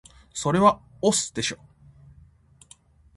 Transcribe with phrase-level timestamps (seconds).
[0.33, 1.59] それは押忍でしょ